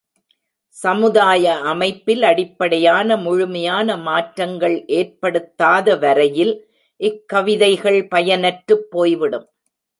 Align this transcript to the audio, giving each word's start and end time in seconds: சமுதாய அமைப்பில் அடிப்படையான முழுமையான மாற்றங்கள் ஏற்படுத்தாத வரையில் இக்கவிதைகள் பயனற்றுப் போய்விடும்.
சமுதாய 0.77 1.51
அமைப்பில் 1.63 2.23
அடிப்படையான 2.23 3.17
முழுமையான 3.17 3.97
மாற்றங்கள் 3.97 4.77
ஏற்படுத்தாத 4.93 5.95
வரையில் 5.95 6.53
இக்கவிதைகள் 6.99 8.01
பயனற்றுப் 8.07 8.87
போய்விடும். 8.89 9.47